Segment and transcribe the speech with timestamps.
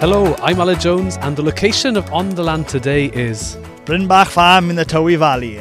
[0.00, 4.70] Hello, I'm Aled Jones, and the location of On the Land today is Brynbach Farm
[4.70, 5.58] in the Tywi Valley.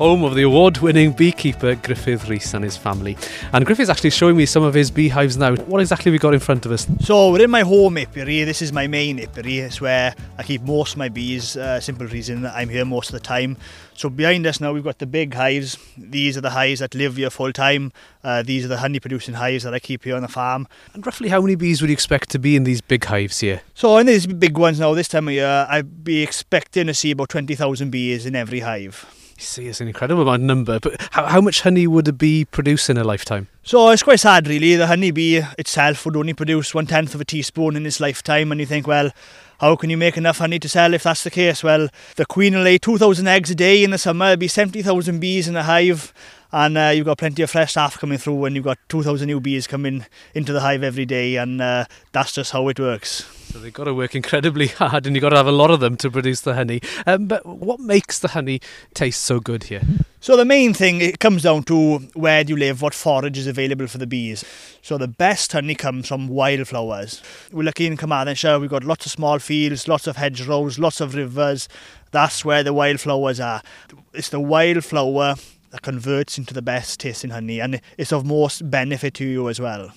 [0.00, 3.18] Home of the award winning beekeeper Griffith Rees and his family.
[3.52, 5.54] And Griffith's actually showing me some of his beehives now.
[5.56, 6.86] What exactly have we got in front of us?
[7.00, 8.44] So we're in my home apiary.
[8.44, 9.58] This is my main apiary.
[9.58, 11.54] It's where I keep most of my bees.
[11.54, 13.58] Uh, simple reason that I'm here most of the time.
[13.92, 15.76] So behind us now we've got the big hives.
[15.98, 17.92] These are the hives that live here full time.
[18.24, 20.66] Uh, these are the honey producing hives that I keep here on the farm.
[20.94, 23.60] And roughly how many bees would you expect to be in these big hives here?
[23.74, 27.10] So in these big ones now, this time of year, I'd be expecting to see
[27.10, 29.04] about 20,000 bees in every hive.
[29.40, 32.12] You see, it's an incredible amount of number, but how, how much honey would a
[32.12, 33.48] bee produce in a lifetime?
[33.62, 34.76] So it's quite sad, really.
[34.76, 38.60] The honeybee itself would only produce one tenth of a teaspoon in its lifetime, and
[38.60, 39.12] you think, well,
[39.58, 41.64] how can you make enough honey to sell if that's the case?
[41.64, 45.18] Well, the queen will lay 2,000 eggs a day in the summer, there'll be 70,000
[45.20, 46.12] bees in a hive,
[46.52, 49.40] and uh, you've got plenty of fresh staff coming through, and you've got 2,000 new
[49.40, 53.24] bees coming into the hive every day, and uh, that's just how it works.
[53.50, 55.80] So they've got to work incredibly hard, and you've got to have a lot of
[55.80, 56.80] them to produce the honey.
[57.06, 58.60] Um, but what makes the honey
[58.94, 59.82] taste so good here?
[60.20, 63.46] So the main thing it comes down to where do you live, what forage is
[63.46, 64.44] available for the bees.
[64.82, 67.22] So the best honey comes from wildflowers.
[67.50, 71.14] We're lucky in Carmarthenshire, we've got lots of small fields, lots of hedgerows, lots of
[71.14, 71.68] rivers.
[72.10, 73.62] That's where the wildflowers are.
[74.12, 75.36] It's the wildflower
[75.70, 79.60] that converts into the best tasting honey and it's of most benefit to you as
[79.60, 79.92] well.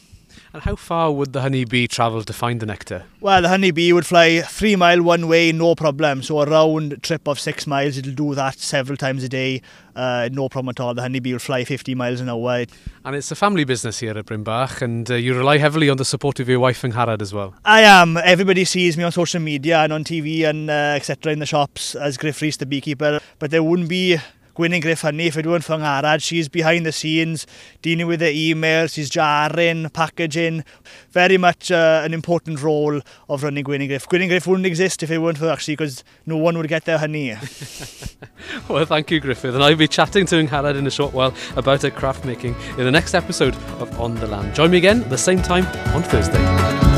[0.54, 3.06] And how far would the honeybee travel to find the nectar?
[3.22, 6.22] Well, the honeybee would fly three mile one way, no problem.
[6.22, 9.62] So a round trip of six miles, it'll do that several times a day,
[9.96, 10.94] uh, no problem at all.
[10.94, 12.66] The honeybee will fly 50 miles an hour.
[13.04, 16.06] And it's a family business here at Brynbach, and uh, you rely heavily on the
[16.06, 17.56] support of your wife and Harad as well.
[17.66, 18.18] I am.
[18.18, 21.34] Everybody sees me on social media and on TV and uh, etc.
[21.34, 23.20] in the shops as Griff Rees, the beekeeper.
[23.40, 24.20] But there wouldn't be
[24.56, 26.22] Gwynne Griff Honey if weren't for Harad.
[26.22, 27.48] She's behind the scenes,
[27.82, 30.64] dealing with the emails, she's jarring, packaging.
[31.12, 34.08] Very much uh, an important role of running Gwynne Griff.
[34.08, 36.98] Gwynne Griff wouldn't exist if it weren't for actually because no one would get their
[36.98, 37.36] honey.
[38.68, 39.56] Well, thank you, Griffith.
[39.56, 42.86] And I'll be chatting to Harad in a short while about her craft making in
[42.86, 44.56] the next episode of On the Land.
[44.56, 45.66] Join me again at the same time
[45.96, 46.93] on Thursday.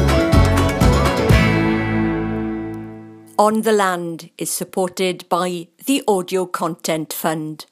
[3.38, 7.66] On the Land is supported by the Audio Content Fund.